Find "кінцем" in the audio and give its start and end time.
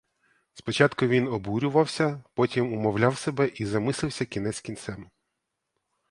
4.61-5.09